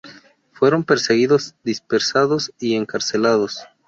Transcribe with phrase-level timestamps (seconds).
[0.53, 3.59] Fueron perseguidos, dispersados y encarcelados.